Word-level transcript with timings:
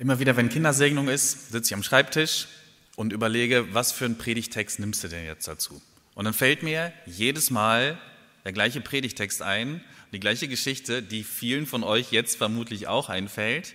Immer 0.00 0.20
wieder, 0.20 0.36
wenn 0.36 0.48
Kindersegnung 0.48 1.08
ist, 1.08 1.50
sitze 1.50 1.70
ich 1.70 1.74
am 1.74 1.82
Schreibtisch 1.82 2.46
und 2.94 3.12
überlege, 3.12 3.74
was 3.74 3.90
für 3.90 4.04
einen 4.04 4.16
Predigtext 4.16 4.78
nimmst 4.78 5.02
du 5.02 5.08
denn 5.08 5.24
jetzt 5.24 5.48
dazu? 5.48 5.82
Und 6.14 6.24
dann 6.24 6.34
fällt 6.34 6.62
mir 6.62 6.92
jedes 7.04 7.50
Mal 7.50 7.98
der 8.44 8.52
gleiche 8.52 8.80
Predigtext 8.80 9.42
ein, 9.42 9.82
die 10.12 10.20
gleiche 10.20 10.46
Geschichte, 10.46 11.02
die 11.02 11.24
vielen 11.24 11.66
von 11.66 11.82
euch 11.82 12.12
jetzt 12.12 12.36
vermutlich 12.36 12.86
auch 12.86 13.08
einfällt. 13.08 13.74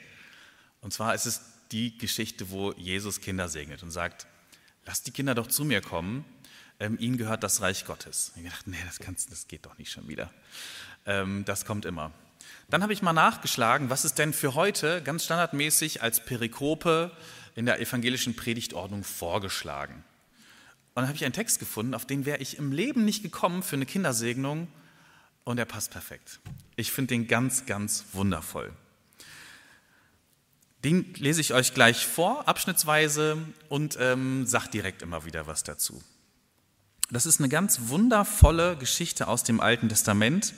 Und 0.80 0.94
zwar 0.94 1.14
ist 1.14 1.26
es 1.26 1.42
die 1.74 1.98
Geschichte, 1.98 2.52
wo 2.52 2.72
Jesus 2.72 3.20
Kinder 3.20 3.50
segnet 3.50 3.84
und 3.84 3.92
sagt, 3.92 4.26
lasst 4.86 5.06
die 5.08 5.12
Kinder 5.12 5.36
doch 5.36 5.48
zu 5.48 5.66
mir 5.66 5.82
kommen, 5.82 6.24
ähm, 6.80 6.98
ihnen 7.02 7.18
gehört 7.18 7.44
das 7.44 7.60
Reich 7.60 7.84
Gottes. 7.84 8.32
Ich 8.38 8.50
dachte, 8.50 8.70
nee, 8.70 8.78
das, 8.86 9.00
kannst, 9.00 9.30
das 9.30 9.50
geht 9.50 9.66
doch 9.66 9.78
nicht 9.78 9.92
schon 9.92 10.08
wieder. 10.08 10.32
Ähm, 11.06 11.44
das 11.44 11.66
kommt 11.66 11.84
immer. 11.84 12.14
Dann 12.70 12.82
habe 12.82 12.94
ich 12.94 13.02
mal 13.02 13.14
nachgeschlagen, 13.14 13.90
was 13.90 14.06
ist 14.06 14.18
denn 14.18 14.34
für 14.34 14.56
heute 14.56 15.02
ganz 15.04 15.26
standardmäßig 15.26 16.02
als 16.02 16.24
Perikope 16.24 17.12
in 17.56 17.66
der 17.66 17.80
evangelischen 17.80 18.36
Predigtordnung 18.36 19.04
vorgeschlagen. 19.04 20.04
Und 20.96 21.02
dann 21.02 21.08
habe 21.08 21.16
ich 21.16 21.26
einen 21.26 21.34
Text 21.34 21.60
gefunden, 21.60 21.94
auf 21.94 22.06
den 22.06 22.26
wäre 22.26 22.40
ich 22.40 22.58
im 22.58 22.72
Leben 22.72 23.06
nicht 23.06 23.24
gekommen 23.24 23.64
für 23.64 23.76
eine 23.76 23.86
Kindersegnung 23.86 24.68
und 25.44 25.58
er 25.58 25.66
passt 25.66 25.92
perfekt. 25.92 26.40
Ich 26.76 26.92
finde 26.92 27.16
den 27.16 27.28
ganz, 27.28 27.66
ganz 27.66 28.06
wundervoll. 28.14 28.72
Den 30.84 31.14
lese 31.14 31.42
ich 31.42 31.54
euch 31.54 31.74
gleich 31.74 32.06
vor, 32.06 32.48
abschnittsweise 32.48 33.38
und 33.70 33.98
ähm, 34.00 34.46
sage 34.46 34.70
direkt 34.70 35.02
immer 35.02 35.26
wieder 35.26 35.48
was 35.48 35.64
dazu. 35.64 36.04
Das 37.10 37.26
ist 37.26 37.40
eine 37.40 37.50
ganz 37.50 37.88
wundervolle 37.88 38.76
Geschichte 38.78 39.28
aus 39.28 39.44
dem 39.44 39.60
Alten 39.60 39.88
Testament. 39.88 40.54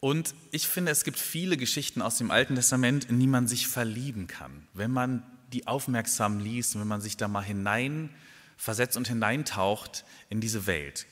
Und 0.00 0.34
ich 0.52 0.68
finde, 0.68 0.92
es 0.92 1.04
gibt 1.04 1.18
viele 1.18 1.56
Geschichten 1.56 2.02
aus 2.02 2.18
dem 2.18 2.30
Alten 2.30 2.54
Testament, 2.54 3.06
in 3.06 3.18
die 3.18 3.26
man 3.26 3.48
sich 3.48 3.66
verlieben 3.66 4.26
kann. 4.26 4.68
Wenn 4.74 4.92
man 4.92 5.22
die 5.52 5.66
aufmerksam 5.66 6.40
liest 6.40 6.78
wenn 6.78 6.86
man 6.86 7.00
sich 7.00 7.16
da 7.16 7.28
mal 7.28 7.42
hinein 7.42 8.10
versetzt 8.56 8.96
und 8.96 9.08
hineintaucht 9.08 10.04
in 10.28 10.40
diese 10.40 10.66
Welt. 10.66 11.06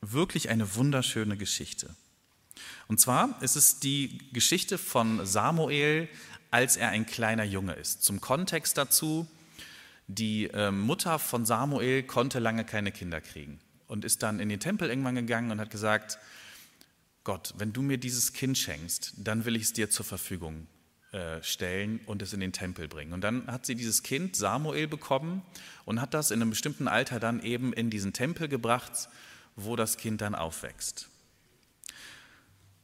Wirklich 0.00 0.48
eine 0.50 0.74
wunderschöne 0.74 1.36
Geschichte. 1.36 1.94
Und 2.88 3.00
zwar 3.00 3.40
ist 3.40 3.56
es 3.56 3.80
die 3.80 4.18
Geschichte 4.32 4.78
von 4.78 5.24
Samuel, 5.24 6.08
als 6.50 6.76
er 6.76 6.88
ein 6.88 7.06
kleiner 7.06 7.44
Junge 7.44 7.74
ist. 7.74 8.02
Zum 8.02 8.20
Kontext 8.20 8.76
dazu, 8.78 9.28
die 10.08 10.44
ähm, 10.46 10.80
Mutter 10.80 11.18
von 11.18 11.44
Samuel 11.44 12.02
konnte 12.02 12.38
lange 12.40 12.64
keine 12.64 12.90
Kinder 12.90 13.20
kriegen 13.20 13.60
und 13.86 14.04
ist 14.04 14.22
dann 14.22 14.40
in 14.40 14.48
den 14.48 14.58
Tempel 14.58 14.88
irgendwann 14.88 15.14
gegangen 15.14 15.50
und 15.50 15.60
hat 15.60 15.70
gesagt, 15.70 16.18
Gott, 17.28 17.52
wenn 17.58 17.74
du 17.74 17.82
mir 17.82 17.98
dieses 17.98 18.32
Kind 18.32 18.56
schenkst, 18.56 19.12
dann 19.18 19.44
will 19.44 19.54
ich 19.54 19.64
es 19.64 19.72
dir 19.74 19.90
zur 19.90 20.06
Verfügung 20.06 20.66
äh, 21.12 21.42
stellen 21.42 22.00
und 22.06 22.22
es 22.22 22.32
in 22.32 22.40
den 22.40 22.54
Tempel 22.54 22.88
bringen. 22.88 23.12
Und 23.12 23.20
dann 23.20 23.46
hat 23.48 23.66
sie 23.66 23.74
dieses 23.74 24.02
Kind 24.02 24.34
Samuel 24.34 24.88
bekommen 24.88 25.42
und 25.84 26.00
hat 26.00 26.14
das 26.14 26.30
in 26.30 26.40
einem 26.40 26.48
bestimmten 26.48 26.88
Alter 26.88 27.20
dann 27.20 27.42
eben 27.42 27.74
in 27.74 27.90
diesen 27.90 28.14
Tempel 28.14 28.48
gebracht, 28.48 29.10
wo 29.56 29.76
das 29.76 29.98
Kind 29.98 30.22
dann 30.22 30.34
aufwächst. 30.34 31.10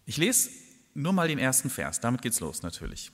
Ich 0.04 0.18
lese 0.18 0.50
nur 0.92 1.14
mal 1.14 1.28
den 1.28 1.38
ersten 1.38 1.70
Vers, 1.70 2.00
damit 2.00 2.20
geht's 2.20 2.40
los 2.40 2.60
natürlich. 2.60 3.12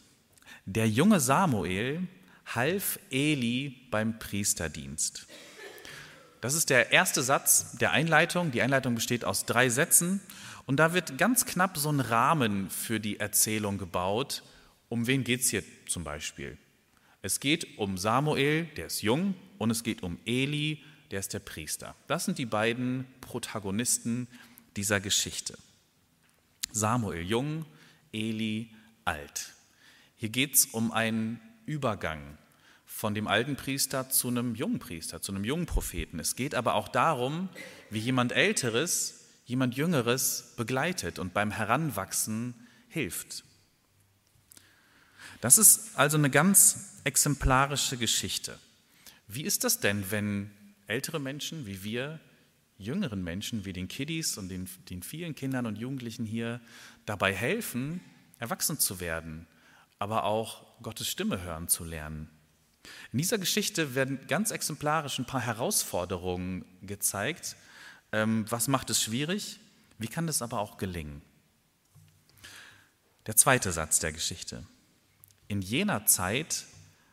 Der 0.67 0.89
junge 0.89 1.21
Samuel 1.21 2.09
half 2.57 2.99
Eli 3.13 3.87
beim 3.93 4.19
Priesterdienst. 4.19 5.29
Das 6.41 6.55
ist 6.55 6.71
der 6.71 6.91
erste 6.91 7.23
Satz 7.23 7.77
der 7.79 7.93
Einleitung. 7.93 8.51
Die 8.51 8.63
Einleitung 8.63 8.97
besteht 8.97 9.25
aus 9.25 9.45
drei 9.45 9.69
Sätzen 9.69 10.21
und 10.71 10.77
da 10.77 10.95
wird 10.95 11.19
ganz 11.19 11.47
knapp 11.47 11.77
so 11.77 11.91
ein 11.91 11.99
Rahmen 11.99 12.71
für 12.71 13.01
die 13.01 13.19
Erzählung 13.19 13.77
gebaut. 13.77 14.45
Um 14.89 15.09
wen 15.09 15.25
geht 15.25 15.41
es 15.41 15.51
hier 15.51 15.65
zum 15.89 16.05
Beispiel? 16.05 16.57
Es 17.23 17.41
geht 17.41 17.77
um 17.77 17.99
Samuel, 17.99 18.67
der 18.77 18.87
ist 18.87 19.03
jung, 19.03 19.35
und 19.59 19.73
es 19.73 19.83
geht 19.83 20.05
um 20.05 20.21
Eli, 20.27 20.81
der 21.11 21.19
ist 21.19 21.33
der 21.33 21.41
Priester. 21.41 21.97
Das 22.07 22.25
sind 22.25 22.39
die 22.39 22.47
beiden 22.47 23.05
Protagonisten 23.21 24.29
dieser 24.77 25.01
Geschichte. 25.01 25.59
Samuel 26.71 27.23
jung, 27.23 27.67
Eli 28.13 28.71
alt. 29.05 29.55
Hier 30.15 30.29
geht 30.29 30.55
es 30.55 30.67
um 30.67 30.93
einen 30.93 31.41
Übergang 31.67 32.39
von 32.87 33.13
dem 33.13 33.27
alten 33.27 33.57
Priester 33.57 34.09
zu 34.09 34.29
einem 34.29 34.55
jungen 34.55 34.79
Priester, 34.79 35.21
zu 35.21 35.33
einem 35.33 35.43
jungen 35.43 35.67
Propheten. 35.67 36.21
Es 36.21 36.37
geht 36.37 36.55
aber 36.55 36.75
auch 36.75 36.87
darum, 36.87 37.49
wie 37.91 37.99
jemand 37.99 38.31
Älteres, 38.31 39.20
jemand 39.51 39.75
Jüngeres 39.75 40.55
begleitet 40.57 41.19
und 41.19 41.35
beim 41.35 41.51
Heranwachsen 41.51 42.55
hilft. 42.89 43.45
Das 45.41 45.59
ist 45.59 45.99
also 45.99 46.17
eine 46.17 46.31
ganz 46.31 47.01
exemplarische 47.03 47.97
Geschichte. 47.97 48.59
Wie 49.27 49.43
ist 49.43 49.65
das 49.65 49.81
denn, 49.81 50.11
wenn 50.11 50.51
ältere 50.87 51.19
Menschen 51.19 51.67
wie 51.67 51.83
wir, 51.83 52.21
jüngeren 52.79 53.25
Menschen 53.25 53.65
wie 53.65 53.73
den 53.73 53.89
Kiddies 53.89 54.39
und 54.39 54.49
den, 54.49 54.69
den 54.89 55.03
vielen 55.03 55.35
Kindern 55.35 55.67
und 55.67 55.77
Jugendlichen 55.77 56.25
hier 56.25 56.61
dabei 57.05 57.35
helfen, 57.35 58.01
erwachsen 58.39 58.79
zu 58.79 59.01
werden, 59.01 59.47
aber 59.99 60.25
auch 60.25 60.81
Gottes 60.81 61.09
Stimme 61.09 61.43
hören 61.43 61.69
zu 61.69 61.85
lernen? 61.85 62.31
In 63.13 63.19
dieser 63.19 63.39
Geschichte 63.39 63.97
werden 63.97 64.21
ganz 64.29 64.53
exemplarisch 64.53 65.19
ein 65.19 65.27
paar 65.27 65.41
Herausforderungen 65.41 66.65
gezeigt. 66.83 67.57
Ähm, 68.13 68.45
was 68.51 68.69
macht 68.69 68.91
es 68.91 69.03
schwierig? 69.03 69.61
Wie 69.99 70.09
kann 70.09 70.29
es 70.29 70.43
aber 70.43 70.59
auch 70.59 70.79
gelingen? 70.79 71.23
Der 73.27 73.37
zweite 73.37 73.71
Satz 73.71 73.99
der 73.99 74.13
Geschichte. 74.13 74.67
In 75.49 75.63
jener 75.63 76.07
Zeit 76.07 76.65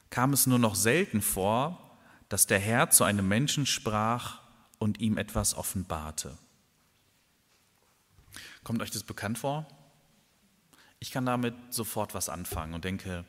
kam 0.10 0.34
es 0.34 0.48
nur 0.48 0.60
noch 0.60 0.76
selten 0.76 1.22
vor, 1.22 1.98
dass 2.30 2.48
der 2.48 2.60
Herr 2.60 2.90
zu 2.90 3.04
einem 3.04 3.28
Menschen 3.28 3.66
sprach 3.66 4.42
und 4.80 5.00
ihm 5.00 5.18
etwas 5.18 5.56
offenbarte. 5.56 6.38
Kommt 8.64 8.82
euch 8.82 8.92
das 8.92 9.04
bekannt 9.04 9.38
vor? 9.38 9.66
Ich 11.00 11.12
kann 11.12 11.26
damit 11.26 11.56
sofort 11.70 12.14
was 12.14 12.30
anfangen 12.30 12.74
und 12.74 12.84
denke, 12.84 13.24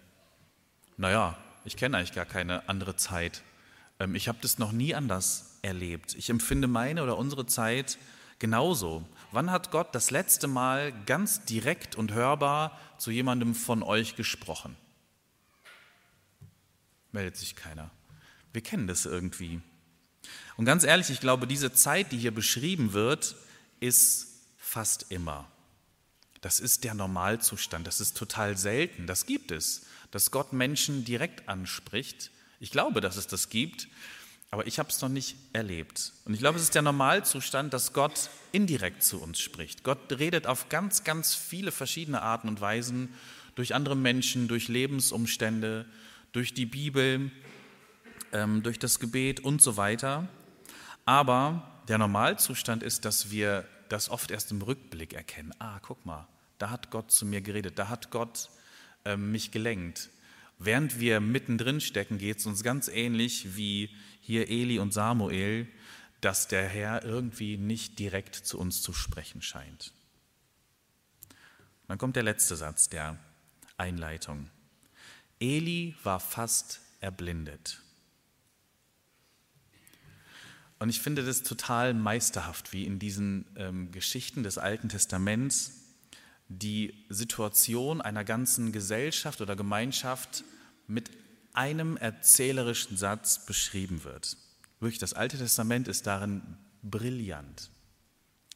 naja, 0.96 1.36
ich 1.64 1.76
kenne 1.76 1.96
eigentlich 1.96 2.14
gar 2.14 2.24
keine 2.24 2.68
andere 2.68 2.96
Zeit. 2.96 3.42
Ähm, 4.00 4.14
ich 4.14 4.28
habe 4.28 4.38
das 4.40 4.58
noch 4.58 4.72
nie 4.72 4.94
anders 4.94 5.47
erlebt. 5.62 6.14
Ich 6.14 6.30
empfinde 6.30 6.68
meine 6.68 7.02
oder 7.02 7.16
unsere 7.16 7.46
Zeit 7.46 7.98
genauso. 8.38 9.06
Wann 9.32 9.50
hat 9.50 9.70
Gott 9.70 9.94
das 9.94 10.10
letzte 10.10 10.48
Mal 10.48 10.92
ganz 11.06 11.44
direkt 11.44 11.96
und 11.96 12.12
hörbar 12.12 12.78
zu 12.98 13.10
jemandem 13.10 13.54
von 13.54 13.82
euch 13.82 14.16
gesprochen? 14.16 14.76
Meldet 17.12 17.36
sich 17.36 17.56
keiner. 17.56 17.90
Wir 18.52 18.62
kennen 18.62 18.86
das 18.86 19.04
irgendwie. 19.04 19.60
Und 20.56 20.64
ganz 20.64 20.84
ehrlich, 20.84 21.10
ich 21.10 21.20
glaube, 21.20 21.46
diese 21.46 21.72
Zeit, 21.72 22.12
die 22.12 22.18
hier 22.18 22.34
beschrieben 22.34 22.92
wird, 22.92 23.36
ist 23.80 24.46
fast 24.56 25.10
immer. 25.10 25.50
Das 26.40 26.60
ist 26.60 26.84
der 26.84 26.94
Normalzustand. 26.94 27.86
Das 27.86 28.00
ist 28.00 28.16
total 28.16 28.56
selten. 28.56 29.06
Das 29.06 29.26
gibt 29.26 29.50
es 29.50 29.86
dass 30.10 30.30
Gott 30.30 30.52
Menschen 30.52 31.04
direkt 31.04 31.48
anspricht. 31.48 32.30
Ich 32.60 32.70
glaube, 32.70 33.00
dass 33.00 33.16
es 33.16 33.26
das 33.26 33.50
gibt, 33.50 33.88
aber 34.50 34.66
ich 34.66 34.78
habe 34.78 34.88
es 34.88 35.00
noch 35.00 35.08
nicht 35.08 35.36
erlebt. 35.52 36.12
Und 36.24 36.34
ich 36.34 36.40
glaube, 36.40 36.56
es 36.56 36.64
ist 36.64 36.74
der 36.74 36.82
Normalzustand, 36.82 37.72
dass 37.74 37.92
Gott 37.92 38.30
indirekt 38.52 39.02
zu 39.02 39.20
uns 39.20 39.38
spricht. 39.40 39.84
Gott 39.84 40.12
redet 40.12 40.46
auf 40.46 40.68
ganz, 40.68 41.04
ganz 41.04 41.34
viele 41.34 41.70
verschiedene 41.70 42.22
Arten 42.22 42.48
und 42.48 42.60
Weisen 42.60 43.12
durch 43.54 43.74
andere 43.74 43.96
Menschen, 43.96 44.48
durch 44.48 44.68
Lebensumstände, 44.68 45.84
durch 46.32 46.54
die 46.54 46.66
Bibel, 46.66 47.30
ähm, 48.32 48.62
durch 48.62 48.78
das 48.78 49.00
Gebet 49.00 49.40
und 49.40 49.60
so 49.60 49.76
weiter. 49.76 50.28
Aber 51.04 51.82
der 51.88 51.98
Normalzustand 51.98 52.82
ist, 52.82 53.04
dass 53.04 53.30
wir 53.30 53.64
das 53.88 54.10
oft 54.10 54.30
erst 54.30 54.50
im 54.50 54.62
Rückblick 54.62 55.12
erkennen. 55.12 55.52
Ah, 55.58 55.78
guck 55.80 56.04
mal, 56.06 56.26
da 56.58 56.70
hat 56.70 56.90
Gott 56.90 57.10
zu 57.10 57.26
mir 57.26 57.40
geredet, 57.40 57.78
da 57.78 57.88
hat 57.88 58.10
Gott 58.10 58.50
ähm, 59.04 59.32
mich 59.32 59.50
gelenkt. 59.50 60.10
Während 60.58 60.98
wir 60.98 61.20
mittendrin 61.20 61.80
stecken, 61.80 62.18
geht 62.18 62.38
es 62.38 62.46
uns 62.46 62.62
ganz 62.62 62.88
ähnlich 62.88 63.56
wie 63.56 63.90
hier 64.20 64.48
Eli 64.48 64.80
und 64.80 64.92
Samuel, 64.92 65.68
dass 66.20 66.48
der 66.48 66.66
Herr 66.66 67.04
irgendwie 67.04 67.56
nicht 67.56 67.98
direkt 67.98 68.34
zu 68.34 68.58
uns 68.58 68.82
zu 68.82 68.92
sprechen 68.92 69.40
scheint. 69.40 69.92
Dann 71.86 71.96
kommt 71.96 72.16
der 72.16 72.24
letzte 72.24 72.56
Satz 72.56 72.88
der 72.88 73.18
Einleitung. 73.76 74.50
Eli 75.38 75.94
war 76.02 76.18
fast 76.18 76.80
erblindet. 77.00 77.80
Und 80.80 80.90
ich 80.90 81.00
finde 81.00 81.24
das 81.24 81.42
total 81.42 81.94
meisterhaft, 81.94 82.72
wie 82.72 82.84
in 82.84 82.98
diesen 82.98 83.46
ähm, 83.56 83.90
Geschichten 83.90 84.42
des 84.42 84.58
Alten 84.58 84.88
Testaments 84.88 85.77
die 86.48 87.04
Situation 87.08 88.00
einer 88.00 88.24
ganzen 88.24 88.72
Gesellschaft 88.72 89.40
oder 89.40 89.54
Gemeinschaft 89.54 90.44
mit 90.86 91.10
einem 91.52 91.96
erzählerischen 91.96 92.96
Satz 92.96 93.44
beschrieben 93.44 94.04
wird. 94.04 94.36
Wirklich, 94.80 94.98
das 94.98 95.12
Alte 95.12 95.36
Testament 95.36 95.88
ist 95.88 96.06
darin 96.06 96.42
brillant. 96.82 97.70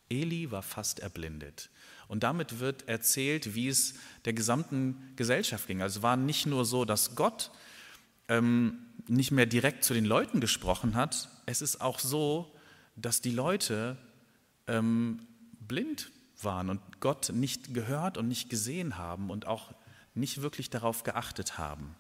Eli 0.09 0.51
war 0.51 0.63
fast 0.63 1.01
erblindet. 1.01 1.71
Und 2.09 2.23
damit 2.23 2.61
wird 2.61 2.89
erzählt, 2.89 3.55
wie 3.55 3.69
es 3.69 3.95
der 4.25 4.33
gesamten 4.33 5.13
Gesellschaft 5.17 5.67
ging. 5.67 5.83
Also 5.83 5.99
es 5.99 6.03
war 6.03 6.17
nicht 6.17 6.47
nur 6.47 6.65
so, 6.65 6.85
dass 6.85 7.15
Gott 7.15 7.51
ähm, 8.29 8.79
nicht 9.09 9.31
mehr 9.31 9.47
direkt 9.47 9.85
zu 9.85 9.95
den 9.95 10.05
Leuten 10.05 10.41
gesprochen 10.41 10.95
hat, 10.95 11.29
es 11.47 11.63
ist 11.63 11.81
auch 11.81 11.99
so, 11.99 12.55
dass 12.97 13.21
die 13.21 13.31
Leute 13.31 13.97
ähm, 14.67 15.27
blind 15.61 16.11
waren 16.45 16.71
und 16.71 17.01
Gott 17.01 17.31
nicht 17.33 17.75
gehört 17.75 18.19
und 18.19 18.29
nicht 18.29 18.51
gesehen 18.51 18.97
haben 18.99 19.31
und 19.31 19.47
auch 19.47 19.75
nicht 20.15 20.43
wirklich 20.43 20.71
darauf 20.71 21.05
geachtet 21.05 21.59
haben. 21.59 21.95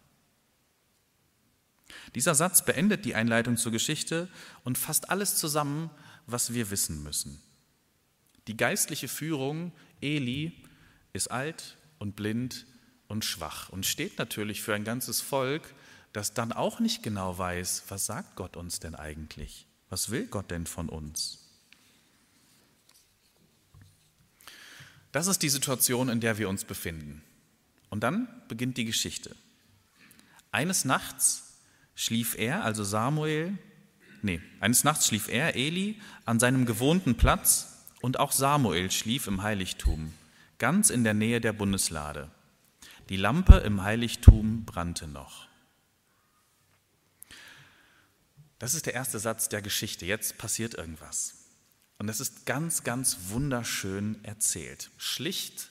Dieser 2.15 2.35
Satz 2.35 2.65
beendet 2.65 3.05
die 3.05 3.15
Einleitung 3.15 3.57
zur 3.57 3.73
Geschichte 3.73 4.29
und 4.65 4.79
fasst 4.79 5.11
alles 5.11 5.37
zusammen, 5.37 5.91
was 6.27 6.53
wir 6.53 6.71
wissen 6.71 7.03
müssen. 7.03 7.41
Die 8.47 8.57
geistliche 8.57 9.09
Führung, 9.09 9.73
Eli, 10.01 10.53
ist 11.13 11.31
alt 11.31 11.77
und 11.99 12.17
blind 12.17 12.67
und 13.09 13.25
schwach 13.25 13.69
und 13.69 13.87
steht 13.87 14.19
natürlich 14.19 14.63
für 14.63 14.75
ein 14.75 14.85
ganzes 14.85 15.21
Volk, 15.21 15.75
das 16.13 16.35
dann 16.35 16.53
auch 16.53 16.81
nicht 16.81 17.03
genau 17.03 17.39
weiß, 17.39 17.85
was 17.89 18.07
sagt 18.07 18.37
Gott 18.37 18.57
uns 18.57 18.81
denn 18.81 18.95
eigentlich? 18.95 19.67
Was 19.89 20.11
will 20.11 20.27
Gott 20.27 20.51
denn 20.51 20.67
von 20.67 20.89
uns? 20.89 21.42
Das 25.13 25.27
ist 25.27 25.43
die 25.43 25.51
Situation, 25.51 26.09
in 26.09 26.21
der 26.21 26.39
wir 26.39 26.49
uns 26.49 26.65
befinden. 26.65 27.23
Und 27.91 28.03
dann 28.03 28.29
beginnt 28.49 28.79
die 28.79 28.87
Geschichte. 28.87 29.37
Eines 30.51 30.85
Nachts 30.85 31.59
schlief 31.95 32.37
er, 32.39 32.65
also 32.65 32.83
Samuel, 32.83 33.57
nee, 34.23 34.41
eines 34.61 34.85
Nachts 34.85 35.07
schlief 35.07 35.29
er, 35.29 35.55
Eli, 35.55 36.01
an 36.25 36.41
seinem 36.41 36.65
gewohnten 36.65 37.17
Platz 37.17 37.85
und 38.01 38.19
auch 38.19 38.33
Samuel 38.33 38.91
schlief 38.91 39.27
im 39.27 39.43
Heiligtum, 39.43 40.15
ganz 40.59 40.89
in 40.89 41.05
der 41.05 41.15
Nähe 41.15 41.41
der 41.41 41.53
Bundeslade. 41.53 42.31
Die 43.11 43.17
Lampe 43.17 43.57
im 43.57 43.83
Heiligtum 43.83 44.65
brannte 44.65 45.07
noch. 45.07 45.47
Das 48.59 48.75
ist 48.75 48.87
der 48.87 48.95
erste 48.95 49.19
Satz 49.19 49.49
der 49.49 49.61
Geschichte. 49.61 50.07
Jetzt 50.07 50.39
passiert 50.39 50.75
irgendwas. 50.75 51.42
Und 52.03 52.09
es 52.09 52.19
ist 52.19 52.47
ganz, 52.47 52.83
ganz 52.83 53.17
wunderschön 53.29 54.19
erzählt. 54.25 54.91
Schlicht, 54.99 55.71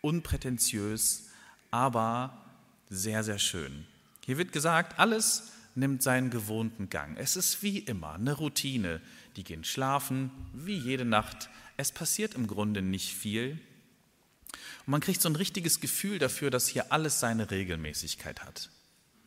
unprätentiös, 0.00 1.24
aber 1.70 2.46
sehr, 2.88 3.22
sehr 3.22 3.38
schön. 3.38 3.86
Hier 4.24 4.38
wird 4.38 4.52
gesagt, 4.52 4.98
alles 4.98 5.52
nimmt 5.74 6.02
seinen 6.02 6.30
gewohnten 6.30 6.88
Gang. 6.88 7.18
Es 7.18 7.36
ist 7.36 7.62
wie 7.62 7.78
immer 7.78 8.14
eine 8.14 8.32
Routine. 8.32 9.02
Die 9.36 9.44
gehen 9.44 9.64
schlafen, 9.64 10.30
wie 10.54 10.78
jede 10.78 11.04
Nacht. 11.04 11.50
Es 11.76 11.92
passiert 11.92 12.32
im 12.32 12.46
Grunde 12.46 12.80
nicht 12.80 13.14
viel. 13.14 13.60
Und 14.86 14.92
man 14.92 15.02
kriegt 15.02 15.20
so 15.20 15.28
ein 15.28 15.36
richtiges 15.36 15.80
Gefühl 15.80 16.18
dafür, 16.18 16.48
dass 16.48 16.68
hier 16.68 16.90
alles 16.90 17.20
seine 17.20 17.50
Regelmäßigkeit 17.50 18.42
hat. 18.44 18.70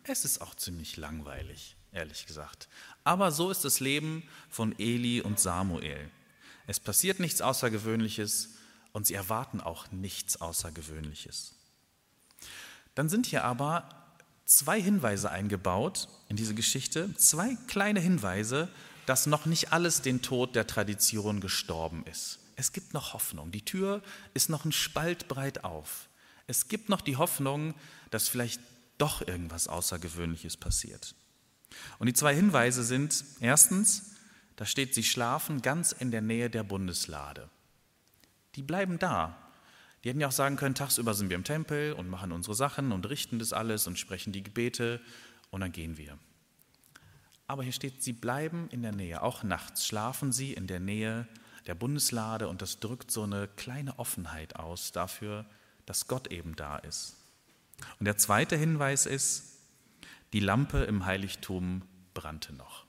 Es 0.04 0.25
ist 0.25 0.42
auch 0.42 0.56
ziemlich 0.56 0.98
langweilig, 0.98 1.75
ehrlich 1.92 2.25
gesagt. 2.25 2.69
Aber 3.04 3.31
so 3.31 3.52
ist 3.52 3.66
das 3.66 3.80
Leben 3.80 4.24
von 4.50 4.74
Eli 4.80 5.22
und 5.22 5.40
Samuel. 5.40 6.10
Es 6.69 6.80
passiert 6.80 7.19
nichts 7.19 7.42
Außergewöhnliches 7.42 8.50
und 8.92 9.07
sie 9.07 9.16
erwarten 9.16 9.60
auch 9.60 9.92
nichts 9.92 10.39
Außergewöhnliches. 10.39 11.56
Dann 12.94 13.10
sind 13.10 13.25
hier 13.25 13.44
aber 13.44 13.89
zwei 14.45 14.80
Hinweise 14.80 15.31
eingebaut 15.31 16.07
in 16.27 16.36
diese 16.36 16.54
Geschichte, 16.54 17.12
zwei 17.16 17.57
kleine 17.66 18.00
Hinweise, 18.00 18.69
dass 19.07 19.25
noch 19.25 19.48
nicht 19.48 19.74
alles 19.74 20.04
den 20.04 20.21
Tod 20.21 20.56
der 20.56 20.68
Tradition 20.68 21.42
gestorben 21.42 22.06
ist. 22.06 22.38
Es 22.56 22.71
gibt 22.71 22.94
noch 22.94 23.13
Hoffnung. 23.13 23.50
Die 23.50 23.66
Tür 23.66 24.04
ist 24.36 24.51
noch 24.51 24.63
ein 24.63 24.71
Spalt 24.71 25.27
breit 25.27 25.63
auf. 25.63 26.07
Es 26.45 26.68
gibt 26.68 26.88
noch 26.88 27.01
die 27.01 27.18
Hoffnung, 27.18 27.74
dass 28.12 28.30
vielleicht 28.30 28.62
doch 29.00 29.27
irgendwas 29.27 29.68
Außergewöhnliches 29.68 30.56
passiert. 30.56 31.16
Und 31.98 32.06
die 32.06 32.13
zwei 32.13 32.36
Hinweise 32.36 32.83
sind, 32.83 33.25
erstens, 33.39 34.08
da 34.59 34.65
steht, 34.65 34.94
sie 34.94 35.06
schlafen 35.06 35.61
ganz 35.61 35.94
in 35.94 36.11
der 36.11 36.19
Nähe 36.19 36.50
der 36.50 36.63
Bundeslade. 36.63 37.50
Die 38.56 38.61
bleiben 38.61 39.00
da. 39.00 39.38
Die 40.03 40.09
hätten 40.09 40.19
ja 40.19 40.27
auch 40.27 40.33
sagen 40.33 40.57
können, 40.57 40.75
tagsüber 40.75 41.13
sind 41.13 41.29
wir 41.29 41.38
im 41.38 41.45
Tempel 41.45 41.94
und 41.94 42.09
machen 42.09 42.33
unsere 42.33 42.56
Sachen 42.56 42.91
und 42.91 43.07
richten 43.07 43.39
das 43.39 43.53
alles 43.53 43.88
und 43.88 43.97
sprechen 43.97 44.33
die 44.33 44.44
Gebete 44.44 45.00
und 45.50 45.61
dann 45.61 45.71
gehen 45.71 45.97
wir. 45.97 46.19
Aber 47.47 47.63
hier 47.63 47.71
steht, 47.71 48.03
sie 48.03 48.11
bleiben 48.11 48.67
in 48.69 48.81
der 48.81 48.91
Nähe. 48.91 49.21
Auch 49.21 49.44
nachts 49.44 49.88
schlafen 49.88 50.33
sie 50.33 50.51
in 50.51 50.67
der 50.67 50.81
Nähe 50.81 51.25
der 51.65 51.75
Bundeslade 51.75 52.50
und 52.50 52.61
das 52.61 52.81
drückt 52.81 53.11
so 53.11 53.23
eine 53.23 53.47
kleine 53.47 53.97
Offenheit 53.97 54.57
aus 54.57 54.91
dafür, 54.91 55.45
dass 55.85 56.07
Gott 56.07 56.33
eben 56.33 56.57
da 56.57 56.75
ist. 56.75 57.15
Und 57.97 58.07
der 58.07 58.17
zweite 58.17 58.57
Hinweis 58.57 59.06
ist, 59.06 59.57
die 60.33 60.41
Lampe 60.41 60.79
im 60.79 61.06
Heiligtum 61.06 61.83
brannte 62.13 62.51
noch 62.51 62.88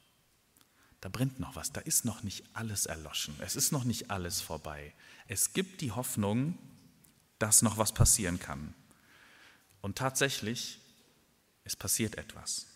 da 1.00 1.08
brennt 1.08 1.40
noch 1.40 1.56
was, 1.56 1.72
da 1.72 1.80
ist 1.80 2.04
noch 2.04 2.22
nicht 2.22 2.44
alles 2.52 2.86
erloschen, 2.86 3.34
es 3.40 3.56
ist 3.56 3.72
noch 3.72 3.84
nicht 3.84 4.10
alles 4.10 4.40
vorbei. 4.40 4.92
Es 5.28 5.52
gibt 5.52 5.80
die 5.80 5.92
Hoffnung, 5.92 6.58
dass 7.38 7.62
noch 7.62 7.78
was 7.78 7.92
passieren 7.92 8.38
kann. 8.38 8.74
Und 9.80 9.96
tatsächlich, 9.96 10.78
es 11.64 11.74
passiert 11.74 12.18
etwas. 12.18 12.66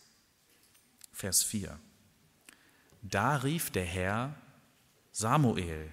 Vers 1.12 1.42
4. 1.42 1.78
Da 3.02 3.36
rief 3.36 3.70
der 3.70 3.84
Herr 3.84 4.34
Samuel. 5.12 5.92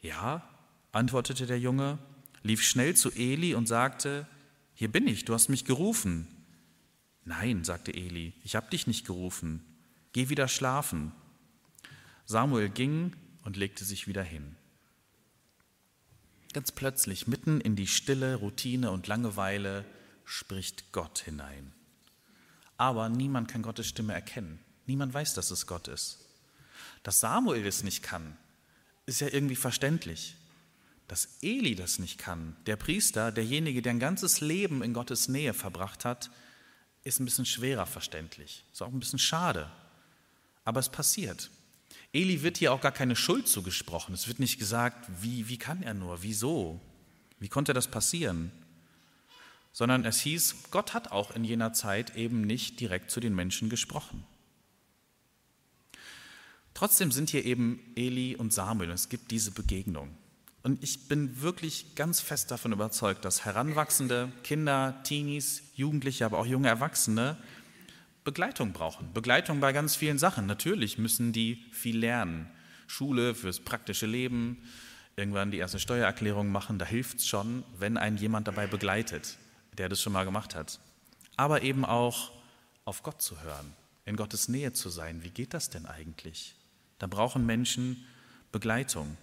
Ja, 0.00 0.48
antwortete 0.92 1.46
der 1.46 1.58
Junge, 1.58 1.98
lief 2.42 2.62
schnell 2.62 2.94
zu 2.94 3.10
Eli 3.10 3.54
und 3.54 3.66
sagte, 3.66 4.26
hier 4.74 4.90
bin 4.90 5.08
ich, 5.08 5.24
du 5.24 5.34
hast 5.34 5.48
mich 5.48 5.64
gerufen. 5.64 6.28
Nein, 7.24 7.64
sagte 7.64 7.92
Eli, 7.92 8.32
ich 8.44 8.54
habe 8.54 8.70
dich 8.70 8.86
nicht 8.86 9.04
gerufen, 9.04 9.64
Geh 10.12 10.28
wieder 10.28 10.48
schlafen. 10.48 11.12
Samuel 12.26 12.68
ging 12.68 13.14
und 13.44 13.56
legte 13.56 13.84
sich 13.84 14.06
wieder 14.06 14.22
hin. 14.22 14.56
Ganz 16.52 16.72
plötzlich, 16.72 17.26
mitten 17.26 17.60
in 17.60 17.76
die 17.76 17.86
Stille, 17.86 18.36
Routine 18.36 18.90
und 18.90 19.06
Langeweile, 19.06 19.84
spricht 20.24 20.92
Gott 20.92 21.20
hinein. 21.20 21.72
Aber 22.76 23.08
niemand 23.08 23.48
kann 23.48 23.62
Gottes 23.62 23.86
Stimme 23.86 24.14
erkennen. 24.14 24.58
Niemand 24.86 25.12
weiß, 25.12 25.34
dass 25.34 25.50
es 25.50 25.66
Gott 25.66 25.88
ist. 25.88 26.18
Dass 27.02 27.20
Samuel 27.20 27.66
es 27.66 27.82
nicht 27.82 28.02
kann, 28.02 28.36
ist 29.06 29.20
ja 29.20 29.28
irgendwie 29.28 29.56
verständlich. 29.56 30.36
Dass 31.06 31.38
Eli 31.42 31.74
das 31.74 31.98
nicht 31.98 32.18
kann, 32.18 32.56
der 32.66 32.76
Priester, 32.76 33.32
derjenige, 33.32 33.82
der 33.82 33.92
ein 33.92 34.00
ganzes 34.00 34.40
Leben 34.40 34.82
in 34.82 34.92
Gottes 34.92 35.28
Nähe 35.28 35.54
verbracht 35.54 36.04
hat, 36.04 36.30
ist 37.04 37.18
ein 37.18 37.24
bisschen 37.24 37.46
schwerer 37.46 37.86
verständlich. 37.86 38.64
Ist 38.72 38.82
auch 38.82 38.92
ein 38.92 39.00
bisschen 39.00 39.18
schade. 39.18 39.70
Aber 40.68 40.80
es 40.80 40.90
passiert. 40.90 41.50
Eli 42.12 42.42
wird 42.42 42.58
hier 42.58 42.74
auch 42.74 42.82
gar 42.82 42.92
keine 42.92 43.16
Schuld 43.16 43.48
zugesprochen. 43.48 44.14
Es 44.14 44.28
wird 44.28 44.38
nicht 44.38 44.58
gesagt, 44.58 45.08
wie, 45.22 45.48
wie 45.48 45.56
kann 45.56 45.82
er 45.82 45.94
nur, 45.94 46.22
wieso, 46.22 46.78
wie 47.38 47.48
konnte 47.48 47.72
das 47.72 47.88
passieren? 47.88 48.52
Sondern 49.72 50.04
es 50.04 50.20
hieß, 50.20 50.64
Gott 50.70 50.92
hat 50.92 51.10
auch 51.10 51.34
in 51.34 51.42
jener 51.42 51.72
Zeit 51.72 52.16
eben 52.16 52.42
nicht 52.42 52.80
direkt 52.80 53.10
zu 53.10 53.18
den 53.18 53.34
Menschen 53.34 53.70
gesprochen. 53.70 54.24
Trotzdem 56.74 57.12
sind 57.12 57.30
hier 57.30 57.46
eben 57.46 57.80
Eli 57.96 58.36
und 58.36 58.52
Samuel 58.52 58.90
und 58.90 58.96
es 58.96 59.08
gibt 59.08 59.30
diese 59.30 59.52
Begegnung. 59.52 60.14
Und 60.62 60.82
ich 60.84 61.08
bin 61.08 61.40
wirklich 61.40 61.94
ganz 61.94 62.20
fest 62.20 62.50
davon 62.50 62.72
überzeugt, 62.72 63.24
dass 63.24 63.46
heranwachsende 63.46 64.30
Kinder, 64.44 65.00
Teenies, 65.02 65.62
Jugendliche, 65.76 66.26
aber 66.26 66.38
auch 66.38 66.46
junge 66.46 66.68
Erwachsene 66.68 67.38
Begleitung 68.28 68.74
brauchen. 68.74 69.10
Begleitung 69.14 69.58
bei 69.58 69.72
ganz 69.72 69.96
vielen 69.96 70.18
Sachen. 70.18 70.44
Natürlich 70.44 70.98
müssen 70.98 71.32
die 71.32 71.64
viel 71.72 71.96
lernen. 71.96 72.46
Schule 72.86 73.34
fürs 73.34 73.58
praktische 73.58 74.04
Leben, 74.04 74.58
irgendwann 75.16 75.50
die 75.50 75.56
erste 75.56 75.78
Steuererklärung 75.78 76.52
machen, 76.52 76.78
da 76.78 76.84
hilft 76.84 77.20
es 77.20 77.26
schon, 77.26 77.64
wenn 77.78 77.96
einen 77.96 78.18
jemand 78.18 78.46
dabei 78.46 78.66
begleitet, 78.66 79.38
der 79.78 79.88
das 79.88 80.02
schon 80.02 80.12
mal 80.12 80.26
gemacht 80.26 80.54
hat. 80.54 80.78
Aber 81.36 81.62
eben 81.62 81.86
auch 81.86 82.30
auf 82.84 83.02
Gott 83.02 83.22
zu 83.22 83.40
hören, 83.40 83.72
in 84.04 84.16
Gottes 84.16 84.48
Nähe 84.48 84.74
zu 84.74 84.90
sein. 84.90 85.24
Wie 85.24 85.30
geht 85.30 85.54
das 85.54 85.70
denn 85.70 85.86
eigentlich? 85.86 86.54
Da 86.98 87.06
brauchen 87.06 87.46
Menschen 87.46 88.04
Begleitung. 88.52 89.16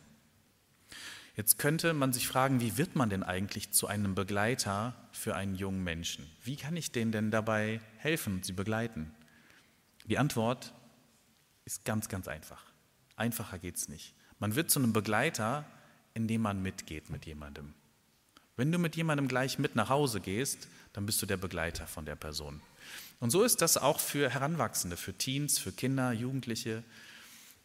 Jetzt 1.36 1.60
könnte 1.60 1.94
man 1.94 2.14
sich 2.14 2.30
fragen, 2.30 2.62
wie 2.62 2.78
wird 2.78 2.96
man 2.96 3.10
denn 3.10 3.22
eigentlich 3.22 3.72
zu 3.72 3.88
einem 3.88 4.16
Begleiter 4.16 4.96
für 5.12 5.36
einen 5.36 5.56
jungen 5.56 5.84
Menschen? 5.84 6.26
Wie 6.44 6.56
kann 6.56 6.78
ich 6.78 6.94
denen 6.94 7.12
denn 7.12 7.30
dabei 7.30 7.82
helfen 7.98 8.36
und 8.36 8.46
sie 8.46 8.54
begleiten? 8.54 9.14
Die 10.06 10.18
Antwort 10.18 10.74
ist 11.66 11.84
ganz, 11.84 12.08
ganz 12.08 12.30
einfach. 12.30 12.64
Einfacher 13.18 13.60
geht 13.60 13.76
es 13.76 13.90
nicht. 13.90 14.14
Man 14.40 14.56
wird 14.56 14.72
zu 14.72 14.80
einem 14.80 14.94
Begleiter, 14.94 15.66
indem 16.14 16.42
man 16.42 16.62
mitgeht 16.62 17.10
mit 17.10 17.26
jemandem. 17.26 17.74
Wenn 18.56 18.72
du 18.72 18.78
mit 18.78 18.96
jemandem 18.96 19.28
gleich 19.28 19.60
mit 19.60 19.76
nach 19.76 19.90
Hause 19.90 20.22
gehst, 20.22 20.70
dann 20.94 21.06
bist 21.06 21.22
du 21.22 21.26
der 21.26 21.36
Begleiter 21.36 21.86
von 21.86 22.06
der 22.06 22.16
Person. 22.16 22.62
Und 23.20 23.32
so 23.32 23.44
ist 23.44 23.62
das 23.62 23.76
auch 23.76 24.00
für 24.00 24.30
Heranwachsende, 24.30 24.96
für 24.96 25.14
Teens, 25.14 25.60
für 25.60 25.74
Kinder, 25.74 26.14
Jugendliche. 26.14 26.84